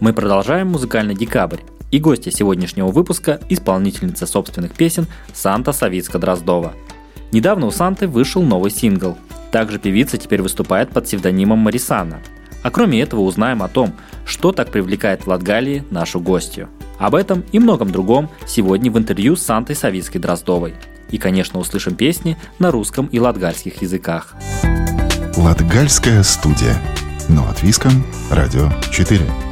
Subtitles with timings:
[0.00, 1.58] Мы продолжаем музыкальный декабрь.
[1.90, 6.72] И гостья сегодняшнего выпуска– исполнительница собственных песен Санта Савицка-Дроздова.
[7.32, 9.18] Недавно у Санты вышел новый сингл.
[9.50, 12.20] Также певица теперь выступает под псевдонимом Марисана.
[12.62, 13.92] А кроме этого узнаем о том,
[14.24, 16.68] что так привлекает в Латгалии нашу гостью.
[16.98, 20.74] Об этом и многом другом сегодня в интервью с Сантой Савицкой-Дроздовой.
[21.10, 24.36] И, конечно, услышим песни на русском и латгальских языках.
[25.36, 26.76] Латгальская студия.
[27.28, 29.47] Но от Виском, Радио 4.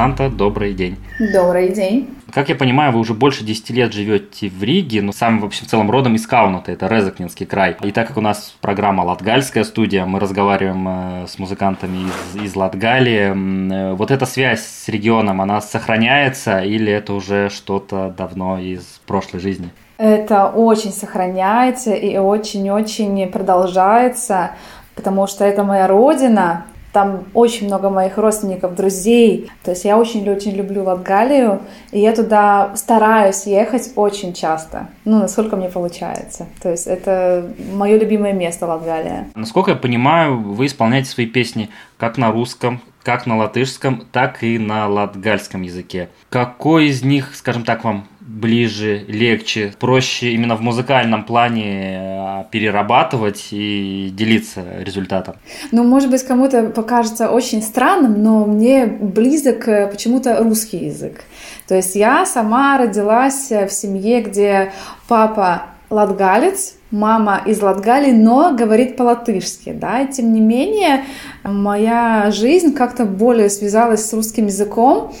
[0.00, 0.96] Санта, добрый день.
[1.18, 2.08] Добрый день.
[2.32, 5.66] Как я понимаю, вы уже больше 10 лет живете в Риге, но сам, в общем,
[5.66, 7.76] в целом родом из Кауната, это Резакнинский край.
[7.82, 12.56] И так как у нас программа «Латгальская студия», мы разговариваем э, с музыкантами из, из
[12.56, 19.02] Латгалии, э, вот эта связь с регионом, она сохраняется или это уже что-то давно из
[19.06, 19.68] прошлой жизни?
[19.98, 24.52] Это очень сохраняется и очень-очень продолжается,
[24.94, 29.50] потому что это моя родина, там очень много моих родственников, друзей.
[29.62, 31.60] То есть я очень-очень люблю Латгалию,
[31.92, 34.88] и я туда стараюсь ехать очень часто.
[35.04, 36.46] Ну, насколько мне получается.
[36.62, 39.28] То есть это мое любимое место Латгалия.
[39.34, 44.58] Насколько я понимаю, вы исполняете свои песни как на русском, как на латышском, так и
[44.58, 46.08] на латгальском языке.
[46.28, 53.48] Какой из них, скажем так, вам ближе, легче, проще именно в музыкальном плане а, перерабатывать
[53.50, 55.34] и делиться результатом?
[55.72, 61.24] Ну, может быть, кому-то покажется очень странным, но мне близок э, почему-то русский язык.
[61.66, 64.72] То есть я сама родилась в семье, где
[65.08, 71.04] папа латгалец, мама из Латгалии, но говорит по-латышски, да, и тем не менее
[71.42, 75.12] моя жизнь как-то более связалась с русским языком,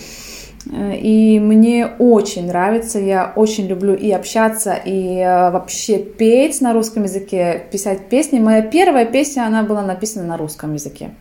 [0.66, 7.04] и мне очень нравится, я очень люблю и общаться, и э, вообще петь на русском
[7.04, 8.38] языке, писать песни.
[8.38, 11.12] Моя первая песня, она была написана на русском языке.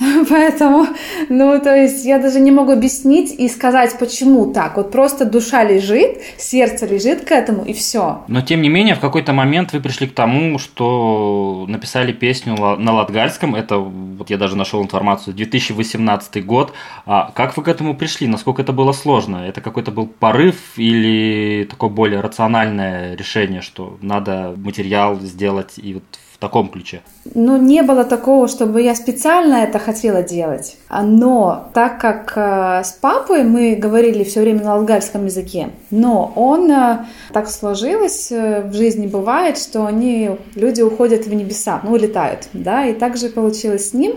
[0.30, 0.86] Поэтому,
[1.28, 4.76] ну, то есть я даже не могу объяснить и сказать, почему так.
[4.76, 8.22] Вот просто душа лежит, сердце лежит к этому, и все.
[8.28, 12.92] Но, тем не менее, в какой-то момент вы пришли к тому, что написали песню на
[12.92, 13.54] латгальском.
[13.54, 16.72] Это, вот я даже нашел информацию, 2018 год.
[17.04, 18.26] А как вы к этому пришли?
[18.26, 19.44] Насколько это было сложно?
[19.46, 26.04] Это какой-то был порыв или такое более рациональное решение, что надо материал сделать и вот
[26.40, 27.02] таком ключе?
[27.34, 30.76] Ну, не было такого, чтобы я специально это хотела делать.
[30.90, 36.70] Но так как э, с папой мы говорили все время на латгальском языке, но он
[36.72, 42.48] э, так сложилось э, в жизни бывает, что они, люди уходят в небеса, ну, улетают,
[42.54, 44.14] да, и так же получилось с ним.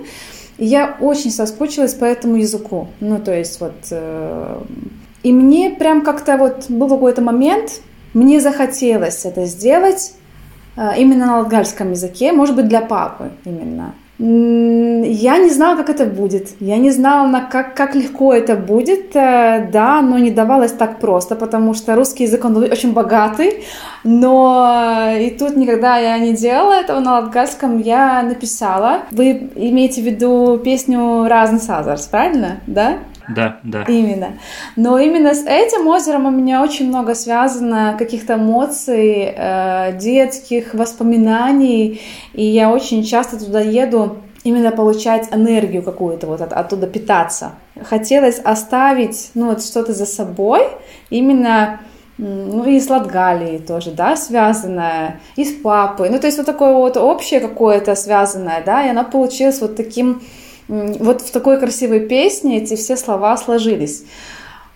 [0.58, 2.88] И я очень соскучилась по этому языку.
[3.00, 3.74] Ну, то есть вот...
[5.24, 7.82] И мне прям как-то вот был какой-то момент,
[8.14, 10.23] мне захотелось это сделать, Э,
[10.76, 13.94] именно на латгальском языке, может быть, для папы именно.
[14.20, 16.50] Я не знала, как это будет.
[16.60, 21.36] Я не знала, как, как легко это будет, э, да, но не давалось так просто,
[21.36, 23.64] потому что русский язык, он очень богатый,
[24.04, 29.02] но э, и тут никогда я не делала этого на латгальском, я написала.
[29.12, 32.98] Вы имеете в виду песню «Разный Сазарс», правильно, да?
[33.30, 33.84] Да, да.
[33.88, 34.34] Именно.
[34.76, 42.02] Но именно с этим озером у меня очень много связано каких-то эмоций, э, детских воспоминаний,
[42.34, 47.54] и я очень часто туда еду именно получать энергию какую-то, вот от, оттуда питаться.
[47.82, 50.68] Хотелось оставить, ну, вот что-то за собой,
[51.10, 51.80] именно
[52.24, 56.74] ну и с Латгалией тоже, да, связанное, и с папой, ну то есть вот такое
[56.74, 60.22] вот общее какое-то связанное, да, и оно получилось вот таким
[60.68, 64.06] вот в такой красивой песне эти все слова сложились.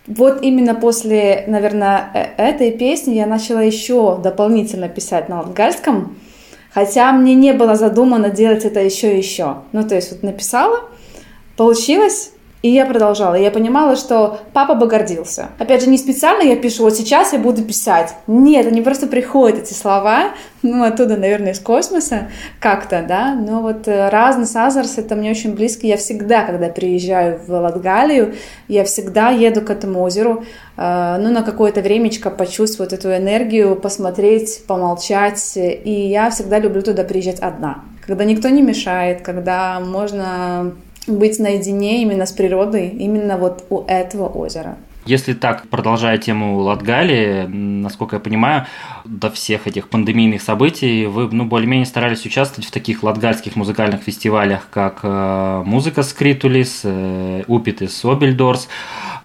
[0.05, 6.17] Вот именно после, наверное, э, этой песни я начала еще дополнительно писать на латгальском,
[6.73, 9.57] хотя мне не было задумано делать это еще и еще.
[9.71, 10.81] Ну, то есть вот написала,
[11.55, 12.31] получилось,
[12.61, 13.35] и я продолжала.
[13.35, 15.49] Я понимала, что папа бы гордился.
[15.59, 18.15] Опять же, не специально я пишу, вот сейчас я буду писать.
[18.25, 20.31] Нет, они просто приходят, эти слова,
[20.63, 23.35] ну, оттуда, наверное, из космоса как-то, да.
[23.35, 25.85] Но вот э, разный Сазарс, это мне очень близко.
[25.85, 28.33] Я всегда, когда приезжаю в Латгалию,
[28.67, 30.43] я всегда еду к этому озеру,
[30.77, 35.53] э, ну, на какое-то времечко почувствовать эту энергию, посмотреть, помолчать.
[35.55, 40.73] И я всегда люблю туда приезжать одна когда никто не мешает, когда можно
[41.07, 44.77] быть наедине именно с природой, именно вот у этого озера.
[45.07, 48.65] Если так, продолжая тему Латгалии, насколько я понимаю,
[49.05, 54.67] до всех этих пандемийных событий вы ну, более-менее старались участвовать в таких латгальских музыкальных фестивалях,
[54.69, 58.67] как э, «Музыка Скритулис», э, «Упитис Обельдорс».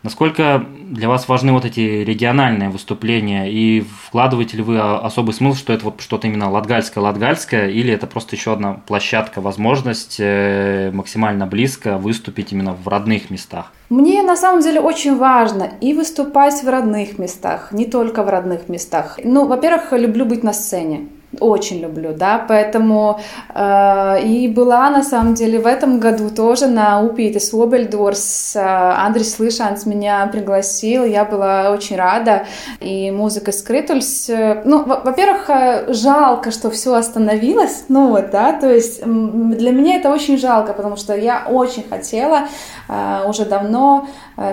[0.05, 5.73] Насколько для вас важны вот эти региональные выступления и вкладываете ли вы особый смысл, что
[5.73, 11.97] это вот что-то именно латгальское-латгальское или это просто еще одна площадка, возможность э, максимально близко
[11.97, 13.73] выступить именно в родных местах?
[13.89, 18.69] Мне на самом деле очень важно и выступать в родных местах, не только в родных
[18.69, 19.19] местах.
[19.25, 21.09] Ну, во-первых, люблю быть на сцене
[21.41, 23.21] очень люблю, да, поэтому
[23.55, 29.25] э, и была на самом деле в этом году тоже на Упите Свобельдорс, э, Андрей
[29.25, 32.45] Слышанс меня пригласил, я была очень рада,
[32.81, 38.73] и музыка Скрытульс, э, ну, во-первых, э, жалко, что все остановилось, ну вот, да, то
[38.73, 42.49] есть для меня это очень жалко, потому что я очень хотела
[42.89, 44.07] э, уже давно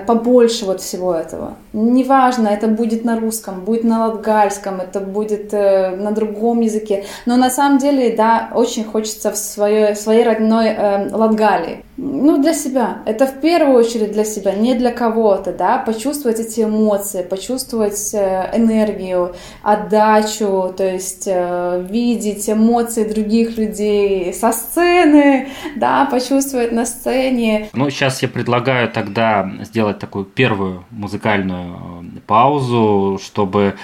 [0.05, 5.95] побольше вот всего этого, неважно, это будет на русском, будет на латгальском, это будет э,
[5.95, 7.05] на другом языке.
[7.25, 11.83] Но на самом деле, да, очень хочется в своей, своей родной э, Латгалии.
[12.01, 12.99] Ну, для себя.
[13.05, 18.51] Это в первую очередь для себя, не для кого-то, да, почувствовать эти эмоции, почувствовать э,
[18.53, 27.69] энергию, отдачу, то есть э, видеть эмоции других людей со сцены, да, почувствовать на сцене.
[27.73, 33.75] Ну, сейчас я предлагаю тогда сделать такую первую музыкальную э, паузу, чтобы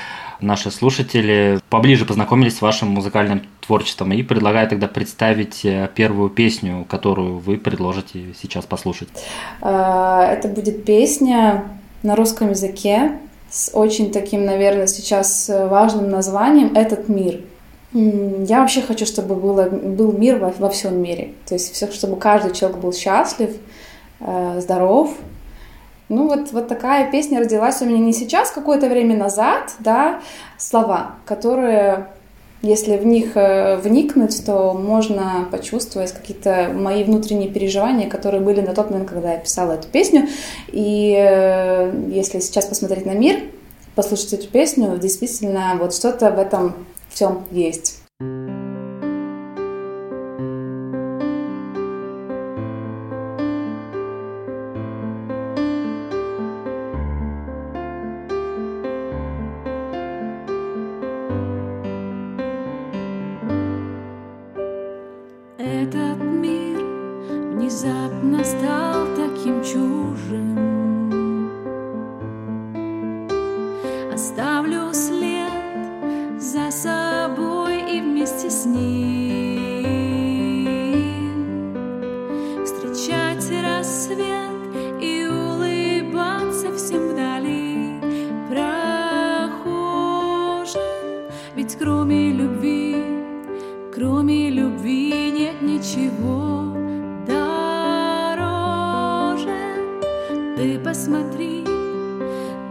[0.41, 6.85] наши слушатели поближе познакомились с вашим музыкальным творчеством и предлагаю тогда представить э, первую песню,
[6.87, 9.09] которую вы предложите сейчас послушать.
[9.61, 11.65] А, это будет песня
[12.03, 17.41] на русском языке с очень таким, наверное, сейчас важным названием «Этот мир».
[17.93, 21.31] Я вообще хочу, чтобы было, был мир во, во всем мире.
[21.47, 23.51] То есть, все, чтобы каждый человек был счастлив,
[24.19, 25.15] э, здоров,
[26.07, 30.21] ну вот, вот такая песня родилась у меня не сейчас, какое-то время назад, да,
[30.57, 32.07] слова, которые,
[32.61, 38.75] если в них э, вникнуть, то можно почувствовать какие-то мои внутренние переживания, которые были на
[38.75, 40.27] тот момент, когда я писала эту песню.
[40.67, 43.39] И э, если сейчас посмотреть на мир,
[43.95, 46.75] послушать эту песню, действительно вот что-то в этом
[47.09, 48.04] всем есть.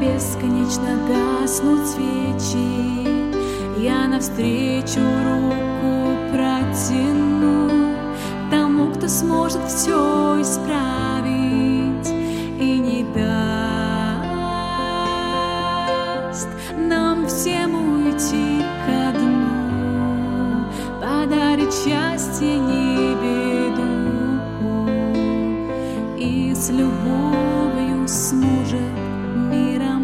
[0.00, 3.08] бесконечно гаснут свечи?
[3.78, 7.94] Я навстречу руку протяну
[8.50, 12.08] тому, кто сможет все исправить
[12.58, 13.60] и не даст.
[17.30, 20.64] всем уйти ко дну,
[21.00, 23.92] подарит счастье, не беду,
[26.18, 29.99] и с любовью сможет Mira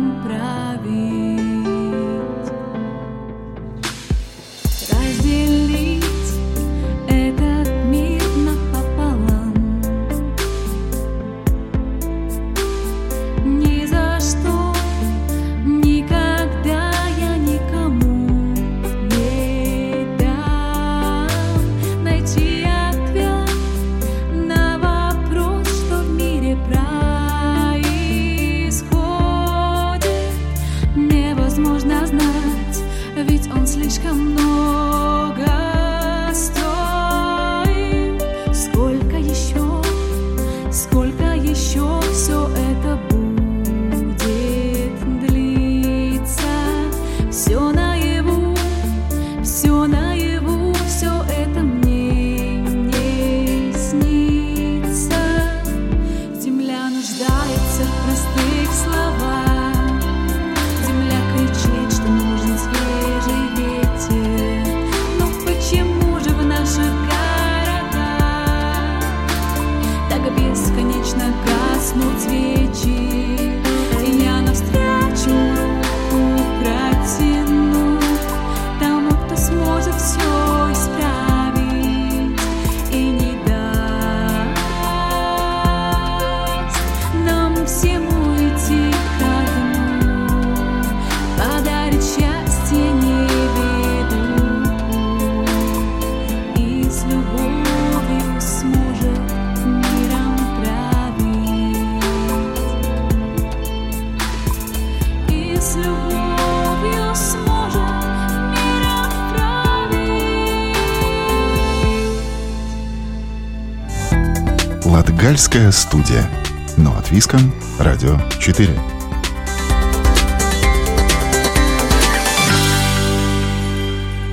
[115.27, 116.31] Латгальская студия.
[116.77, 117.41] Но от Виском,
[117.81, 118.71] Радио 4.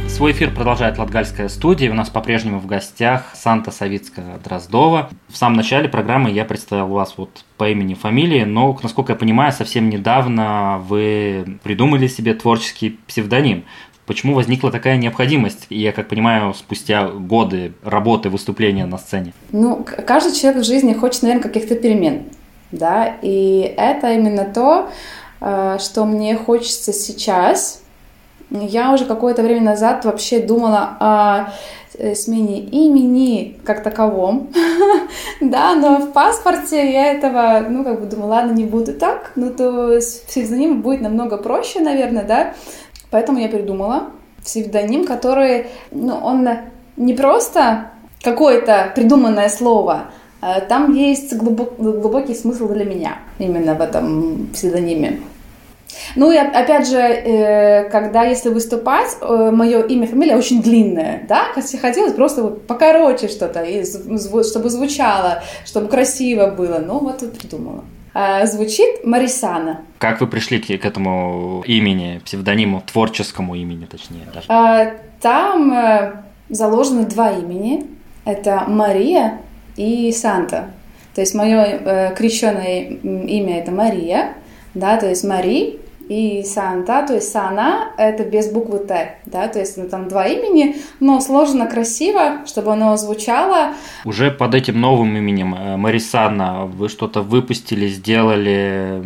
[0.08, 1.90] Свой эфир продолжает Латгальская студия.
[1.90, 5.10] У нас по-прежнему в гостях Санта Савицкая Дроздова.
[5.30, 9.52] В самом начале программы я представил вас вот по имени, фамилии, но, насколько я понимаю,
[9.52, 13.66] совсем недавно вы придумали себе творческий псевдоним.
[14.06, 15.68] Почему возникла такая необходимость?
[15.70, 19.34] Я, как понимаю, спустя годы работы, выступления на сцене.
[19.52, 22.24] Ну, каждый человек в жизни хочет, наверное, каких-то перемен,
[22.72, 24.90] да, и это именно то,
[25.40, 27.82] э, что мне хочется сейчас,
[28.50, 31.54] я уже какое-то время назад вообще думала о
[31.98, 34.50] э, смене имени как таковом,
[35.42, 39.50] да, но в паспорте я этого, ну, как бы думала, ладно, не буду так, ну,
[39.50, 42.54] то псевдоним будет намного проще, наверное, да,
[43.14, 44.08] поэтому я придумала
[44.44, 46.50] псевдоним, который, ну, он
[46.98, 47.92] не просто
[48.24, 50.06] какое-то придуманное слово,
[50.42, 55.20] а там есть глубок, глубокий смысл для меня именно в этом псевдониме.
[56.16, 61.46] Ну и опять же, э, когда если выступать, э, мое имя, фамилия очень длинная, да,
[61.54, 63.64] хотелось просто покороче что-то,
[64.44, 67.84] чтобы звучало, чтобы красиво было, ну вот и придумала.
[68.14, 69.82] А, звучит Марисана.
[69.98, 74.46] Как вы пришли к этому имени, псевдониму, творческому имени, точнее даже?
[74.50, 74.92] А,
[75.22, 76.14] там э,
[76.50, 77.88] заложено два имени.
[78.26, 79.40] Это Мария
[79.76, 80.72] и Санта.
[81.16, 84.34] То есть мое крещенное имя это Мария,
[84.74, 85.80] да, то есть Мари,
[86.10, 90.28] и Санта, то есть Сана, это без буквы Т, да, то есть ну, там два
[90.28, 93.74] имени, но сложено красиво, чтобы оно звучало.
[94.06, 99.02] Уже под этим новым именем э, Марисана вы что-то выпустили, сделали,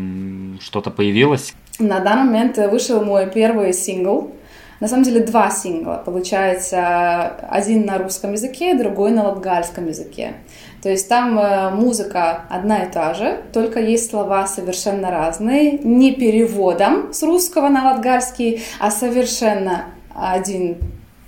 [0.60, 1.54] что-то появилось?
[1.80, 4.32] На данный момент вышел мой первый сингл,
[4.80, 6.02] на самом деле два сингла.
[6.06, 10.34] Получается, один на русском языке, другой на латгальском языке.
[10.82, 16.14] То есть там э, музыка одна и та же, только есть слова совершенно разные, не
[16.14, 20.78] переводом с русского на латгальский, а совершенно один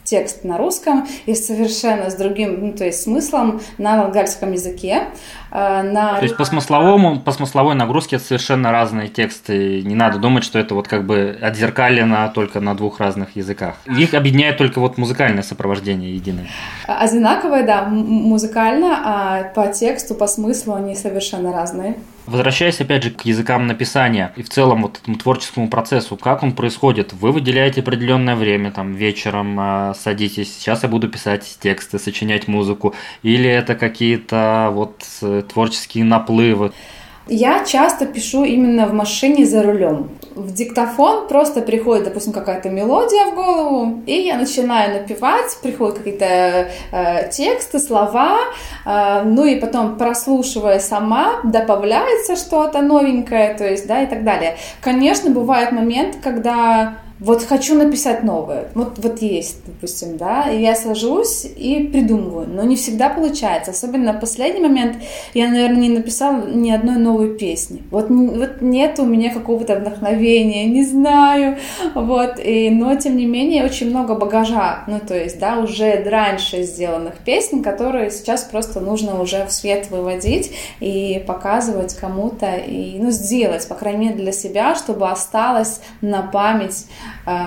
[0.09, 5.03] текст на русском и совершенно с другим, ну, то есть смыслом на латгальском языке.
[5.51, 6.15] Э, на...
[6.15, 9.81] То есть по смысловому, по смысловой нагрузке это совершенно разные тексты.
[9.83, 13.75] Не надо думать, что это вот как бы отзеркалено только на двух разных языках.
[13.85, 16.47] Их объединяет только вот музыкальное сопровождение единое.
[16.87, 21.95] Одинаковое, да, музыкально, а по тексту, по смыслу они совершенно разные.
[22.29, 26.51] Возвращаясь опять же к языкам написания и в целом вот этому творческому процессу, как он
[26.51, 27.11] происходит?
[27.11, 32.93] Вы выделяете определенное время, там вечером э, садитесь, сейчас я буду писать тексты, сочинять музыку,
[33.23, 36.71] или это какие-то вот э, творческие наплывы?
[37.29, 40.09] Я часто пишу именно в машине за рулем.
[40.33, 46.69] В диктофон просто приходит, допустим, какая-то мелодия в голову, и я начинаю напевать, приходят какие-то
[46.91, 48.37] э, тексты, слова,
[48.85, 54.57] э, ну и потом прослушивая сама, добавляется что-то новенькое, то есть, да, и так далее.
[54.81, 60.75] Конечно, бывает момент, когда вот хочу написать новое, вот, вот есть, допустим, да, и я
[60.75, 64.97] сажусь и придумываю, но не всегда получается, особенно в последний момент
[65.33, 70.65] я, наверное, не написала ни одной новой песни, вот, вот нет у меня какого-то вдохновения,
[70.65, 71.57] не знаю,
[71.93, 76.63] вот, и, но, тем не менее, очень много багажа, ну, то есть, да, уже раньше
[76.63, 83.11] сделанных песен, которые сейчас просто нужно уже в свет выводить и показывать кому-то, и, ну,
[83.11, 86.85] сделать, по крайней мере, для себя, чтобы осталось на память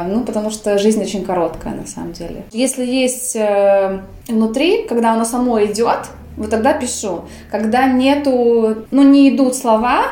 [0.08, 2.44] ну, потому что жизнь очень короткая, на самом деле.
[2.52, 7.24] Если есть э, внутри, когда оно само идет, вот тогда пишу.
[7.50, 10.04] Когда нету, ну, не идут слова,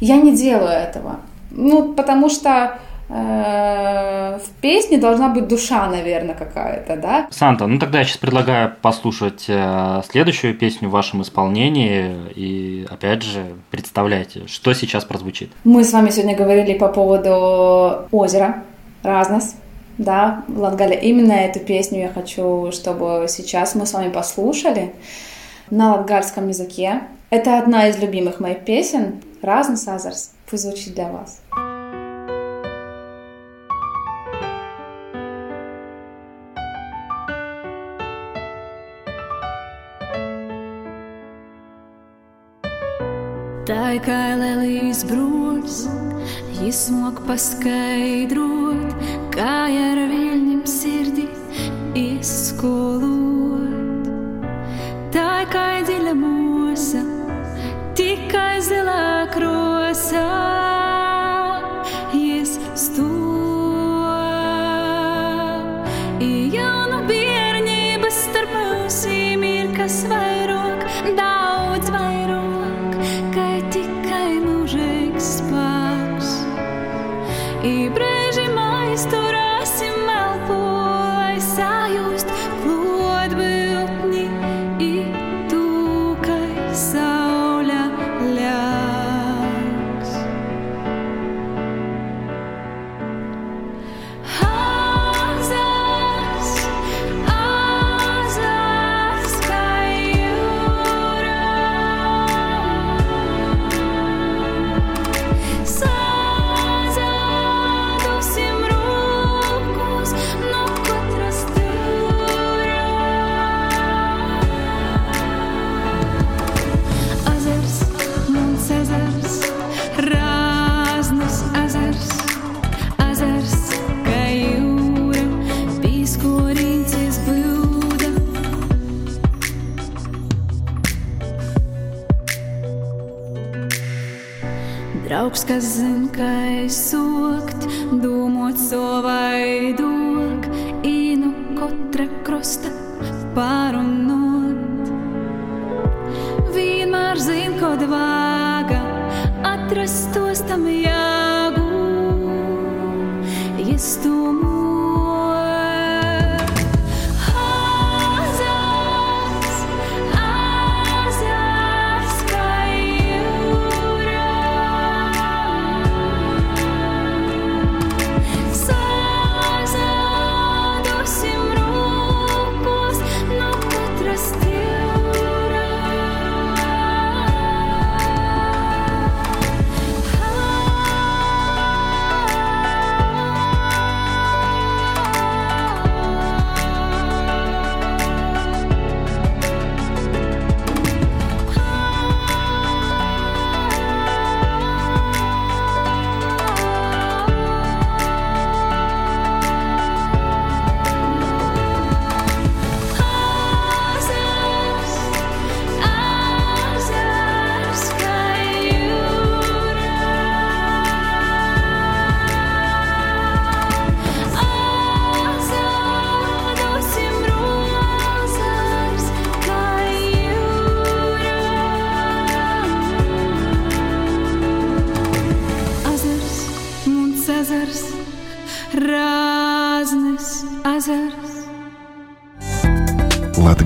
[0.00, 1.20] я не делаю этого.
[1.50, 7.26] Ну, потому что э, в песне должна быть душа, наверное, какая-то, да?
[7.30, 13.22] Санта, ну тогда я сейчас предлагаю послушать э, следующую песню в вашем исполнении и, опять
[13.22, 15.50] же, представляйте, что сейчас прозвучит.
[15.64, 18.62] Мы с вами сегодня говорили по поводу озера,
[19.02, 19.54] Разнос,
[19.98, 20.96] да, Латгаля.
[20.96, 24.92] Именно эту песню я хочу, чтобы сейчас мы с вами послушали
[25.70, 27.02] на латгальском языке.
[27.30, 29.22] Это одна из любимых моих песен.
[29.42, 30.32] Разнос Азарс.
[30.48, 31.40] Пусть звучит для вас.
[43.62, 46.11] Tā kā Lelijas broļs,
[46.62, 48.92] Jis mok paskaidrot,
[49.34, 51.21] kā ar viņam sirdi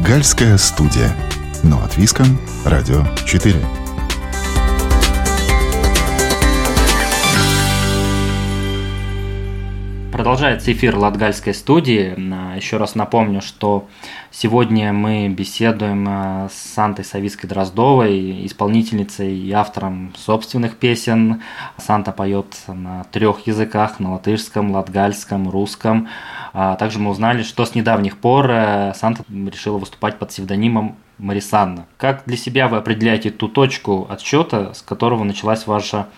[0.07, 1.11] Латгальская студия.
[1.65, 2.39] Но от Виском.
[2.65, 3.57] Радио 4.
[10.13, 12.15] Продолжается эфир Латгальской студии.
[12.57, 13.89] Еще раз напомню, что
[14.37, 21.43] сегодня мы беседуем э, с Сантой Савицкой Дроздовой, исполнительницей и автором собственных песен.
[21.79, 26.09] Санта поет на трех языках, на латышском, латгальском, русском.
[26.53, 31.87] А также мы узнали, что с недавних пор э, Санта решила выступать под псевдонимом Марисанна.
[31.97, 36.09] Как для себя вы определяете ту точку отсчета, с которого началась ваша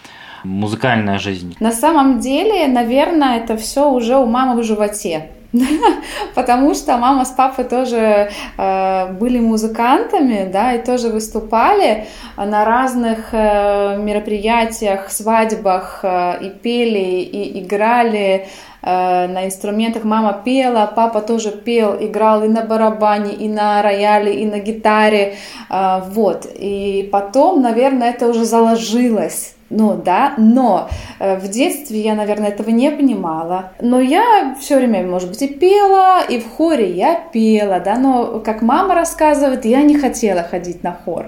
[0.42, 1.56] музыкальная жизнь?
[1.60, 5.30] На самом деле, наверное, это все уже у мамы в животе.
[6.34, 12.06] Потому что мама с папой тоже э, были музыкантами, да, и тоже выступали
[12.36, 18.46] на разных э, мероприятиях, свадьбах э, и пели, и играли
[18.80, 24.34] Э, на инструментах мама пела, папа тоже пел, играл и на барабане, и на рояле,
[24.42, 25.36] и на гитаре,
[25.68, 26.46] э, вот.
[26.54, 29.54] И потом, наверное, это уже заложилось.
[29.70, 33.72] Ну да, но э, в детстве я, наверное, этого не понимала.
[33.80, 38.40] Но я все время, может быть, и пела, и в хоре я пела, да, но,
[38.40, 41.26] как мама рассказывает, я не хотела ходить на хор.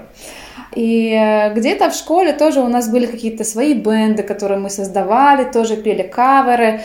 [0.75, 5.75] И где-то в школе тоже у нас были какие-то свои бенды, которые мы создавали, тоже
[5.75, 6.81] пели каверы.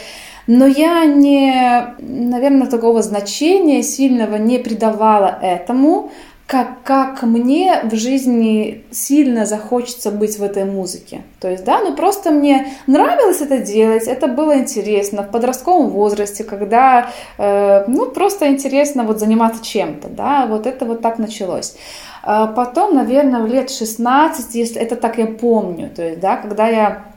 [0.48, 6.10] Но я не, наверное, такого значения сильного не придавала этому,
[6.46, 11.22] как, как мне в жизни сильно захочется быть в этой музыке.
[11.40, 16.44] То есть, да, ну просто мне нравилось это делать, это было интересно в подростковом возрасте,
[16.44, 21.74] когда, э, ну, просто интересно вот заниматься чем-то, да, вот это вот так началось.
[22.22, 26.68] А потом, наверное, в лет 16, если это так я помню, то есть, да, когда
[26.68, 27.15] я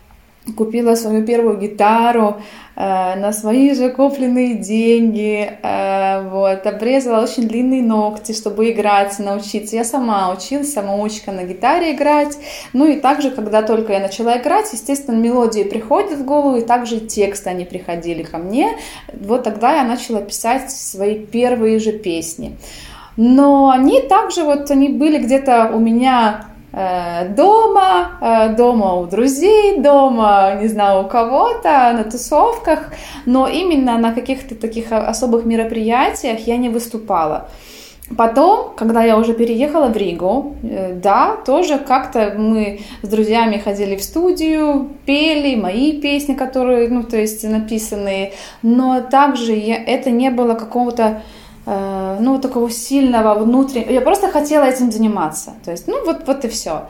[0.53, 2.37] купила свою первую гитару
[2.75, 9.75] э, на свои же купленные деньги, э, вот, обрезала очень длинные ногти, чтобы играть, научиться.
[9.75, 12.37] Я сама училась, самоучка на гитаре играть.
[12.73, 16.99] Ну и также, когда только я начала играть, естественно, мелодии приходят в голову, и также
[16.99, 18.77] тексты они приходили ко мне.
[19.13, 22.57] Вот тогда я начала писать свои первые же песни.
[23.21, 30.55] Но они также вот, они были где-то у меня дома, э, дома у друзей, дома,
[30.61, 32.91] не знаю, у кого-то, на тусовках,
[33.25, 37.47] но именно на каких-то таких особых мероприятиях я не выступала.
[38.17, 43.95] Потом, когда я уже переехала в Ригу, э, да, тоже как-то мы с друзьями ходили
[43.95, 50.29] в студию, пели мои песни, которые, ну, то есть написанные, но также я, это не
[50.31, 51.17] было какого-то Э,
[52.19, 53.91] ну, такого сильного внутреннего...
[53.91, 55.53] Я просто хотела этим заниматься.
[55.63, 56.83] То есть, ну, вот, вот и все.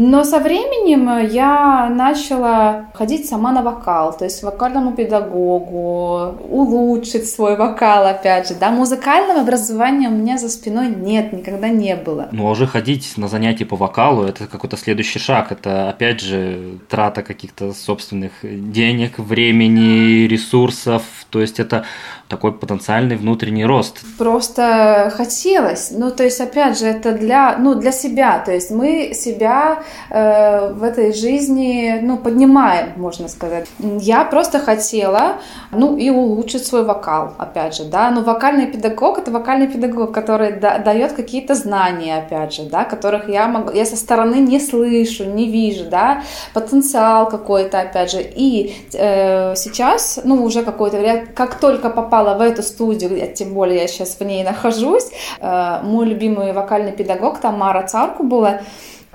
[0.00, 7.56] Но со временем я начала ходить сама на вокал, то есть вокальному педагогу, улучшить свой
[7.56, 12.28] вокал, опять же, да, музыкального образования у меня за спиной нет, никогда не было.
[12.30, 16.78] Ну, а уже ходить на занятия по вокалу, это какой-то следующий шаг, это, опять же,
[16.88, 21.84] трата каких-то собственных денег, времени, ресурсов, то есть это
[22.28, 24.00] такой потенциальный внутренний рост.
[24.18, 29.12] Просто хотелось, ну, то есть, опять же, это для, ну, для себя, то есть мы
[29.14, 33.66] себя э, в этой жизни, ну, поднимаем, можно сказать.
[33.78, 35.38] Я просто хотела,
[35.72, 40.52] ну, и улучшить свой вокал, опять же, да, но вокальный педагог— это вокальный педагог, который
[40.52, 45.24] да, дает какие-то знания, опять же, да, которых я могу, я со стороны не слышу,
[45.24, 51.56] не вижу, да, потенциал какой-то, опять же, и э, сейчас, ну, уже какое-то время, как
[51.56, 56.06] только попала в эту студию, я, тем более я сейчас в ней нахожусь, э, мой
[56.06, 58.60] любимый вокальный педагог Тамара Царку была,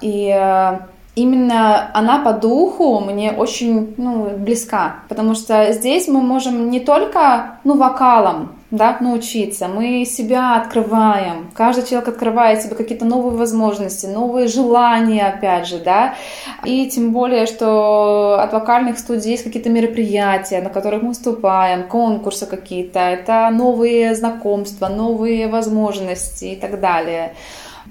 [0.01, 0.79] и э,
[1.15, 7.59] именно она по духу мне очень ну, близка, потому что здесь мы можем не только
[7.63, 14.47] ну, вокалом да, научиться, мы себя открываем, каждый человек открывает себе какие-то новые возможности, новые
[14.47, 16.15] желания, опять же, да,
[16.65, 22.47] и тем более, что от вокальных студий есть какие-то мероприятия, на которых мы выступаем, конкурсы
[22.47, 27.35] какие-то, это новые знакомства, новые возможности и так далее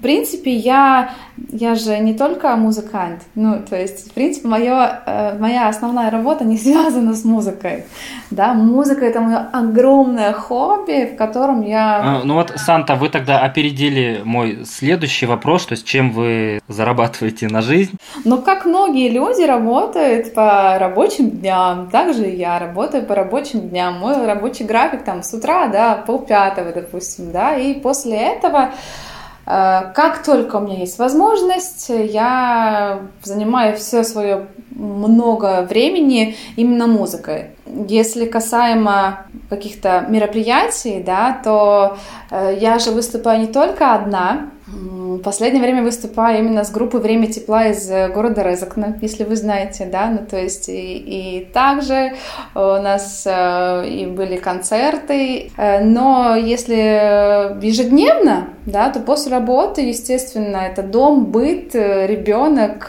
[0.01, 1.11] принципе, я,
[1.51, 3.21] я же не только музыкант.
[3.35, 7.85] Ну, то есть, в принципе, моё, э, моя основная работа не связана с музыкой.
[8.31, 12.01] Да, музыка— это мое огромное хобби, в котором я...
[12.01, 17.47] А, ну вот, Санта, вы тогда опередили мой следующий вопрос, то есть чем вы зарабатываете
[17.47, 17.97] на жизнь?
[18.25, 23.99] Ну, как многие люди работают по рабочим дням, также я работаю по рабочим дням.
[23.99, 28.71] Мой рабочий график там с утра, да, полпятого, допустим, да, и после этого
[29.45, 37.51] как только у меня есть возможность, я занимаю все свое много времени именно музыкой.
[37.65, 41.97] Если касаемо каких-то мероприятий, да, то
[42.31, 47.27] э, я же выступаю не только одна, в последнее время выступаю именно с группой «Время
[47.27, 52.13] тепла» из э, города Резакна, если вы знаете, да, ну то есть и, и также
[52.55, 60.57] у нас э, и были концерты, э, но если ежедневно, да, то после работы, естественно,
[60.57, 62.87] это дом, быт, ребенок,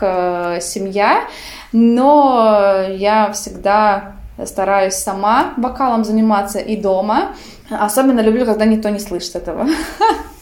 [0.63, 1.25] семья,
[1.73, 4.13] но я всегда
[4.45, 7.35] стараюсь сама вокалом заниматься и дома.
[7.69, 9.67] Особенно люблю, когда никто не слышит этого.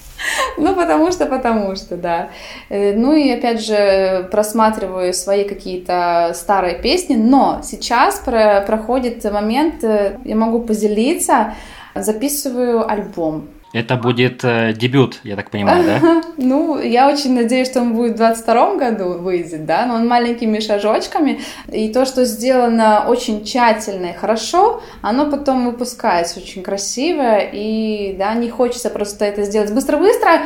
[0.56, 2.30] Ну, потому что, потому что, да.
[2.68, 9.82] Э, ну и опять же просматриваю свои какие-то старые песни, но сейчас про проходит момент,
[9.84, 11.54] э, я могу поделиться,
[11.94, 13.48] записываю альбом.
[13.72, 16.22] Это будет э, дебют, я так понимаю, да?
[16.36, 20.60] Ну, я очень надеюсь, что он будет в 22 году выйдет, да, но он маленькими
[20.60, 21.40] шажочками.
[21.70, 28.34] И то, что сделано очень тщательно и хорошо, оно потом выпускается очень красиво, и, да,
[28.34, 30.42] не хочется просто это сделать быстро-быстро,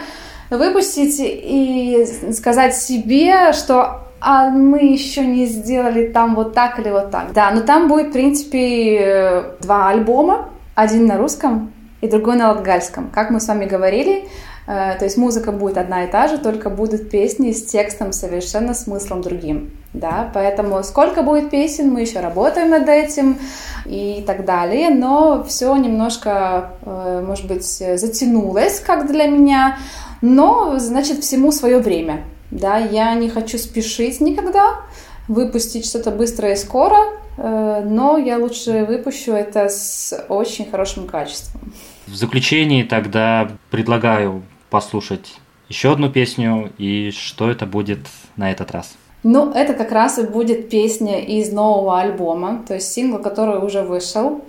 [0.50, 7.10] выпустить и сказать себе, что а мы еще не сделали там вот так или вот
[7.10, 7.32] так.
[7.32, 11.72] Да, но там будет, в принципе, э, два альбома, один на русском,
[12.07, 13.11] и другой на латгальском.
[13.11, 14.29] Как мы с вами говорили,
[14.66, 18.75] э, то есть музыка будет одна и та же, только будут песни с текстом совершенно
[18.75, 19.71] смыслом другим.
[19.92, 23.38] Да, поэтому сколько будет песен, мы еще работаем над этим
[23.87, 29.79] и так далее, но все немножко, э, может быть, затянулось, как для меня,
[30.21, 32.25] но, значит, всему свое время.
[32.51, 34.81] Да, я не хочу спешить никогда,
[35.29, 36.97] выпустить что-то быстро и скоро,
[37.37, 41.73] э, но я лучше выпущу это с очень хорошим качеством.
[42.07, 45.38] В заключении тогда предлагаю послушать
[45.69, 47.99] еще одну песню, и что это будет
[48.37, 48.95] на этот раз?
[49.25, 53.83] Ну, это как раз и будет песня из нового альбома, то есть сингл, который уже
[53.83, 54.45] вышел,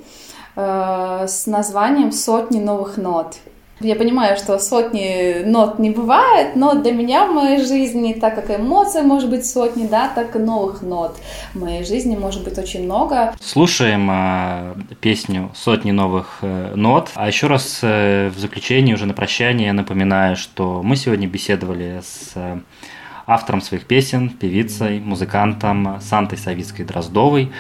[0.56, 3.38] э, с названием «Сотни новых нот».
[3.80, 8.60] Я понимаю, что сотни нот не бывает, но для меня в моей жизни, так как
[8.60, 11.16] эмоций может быть сотни, да, так и новых нот
[11.54, 13.36] в моей жизни может быть очень много.
[13.40, 17.12] Слушаем э, песню «Сотни новых э, нот».
[17.14, 22.32] А еще раз э, в заключение, уже на прощание, напоминаю, что мы сегодня беседовали с
[22.34, 22.60] э,
[23.28, 27.52] автором своих песен, певицей, музыкантом Сантой Савицкой Дроздовой.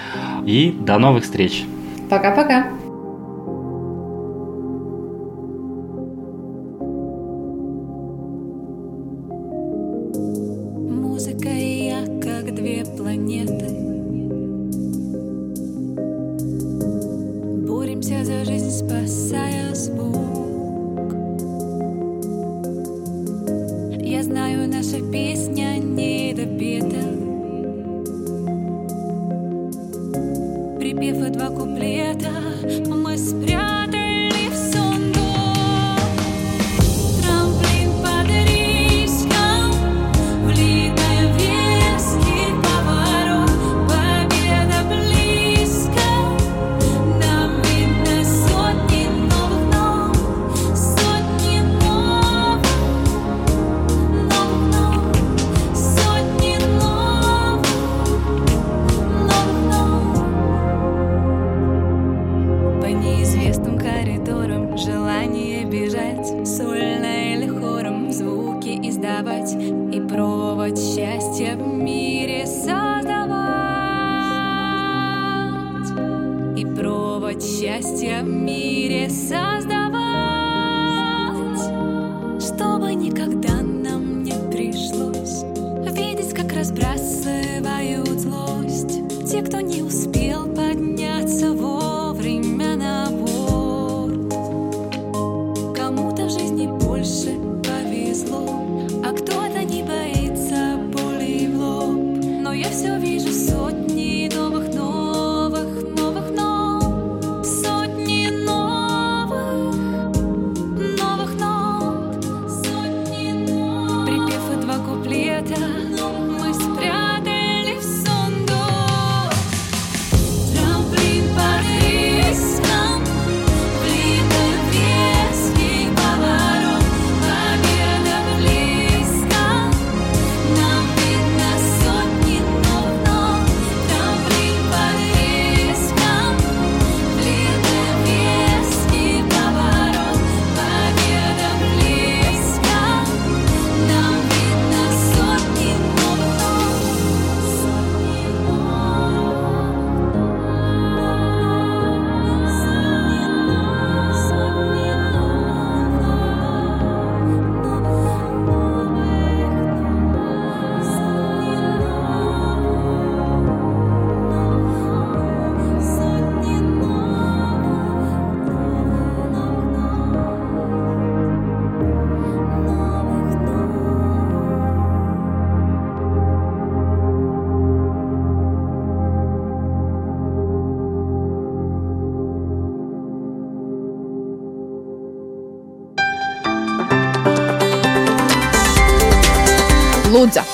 [0.47, 1.63] И до новых встреч!
[2.09, 2.86] Пока-пока!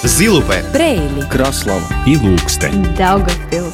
[0.03, 1.23] Zilupē, Reili,
[2.05, 3.73] и Ilūkste, Daugavpils,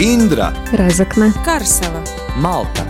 [0.00, 2.02] Индра, Разокна, Карсова,
[2.36, 2.82] Малта.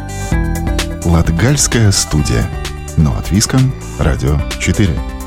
[1.05, 2.49] Латгальская студия.
[2.97, 5.18] Но от Виском, Радио 4.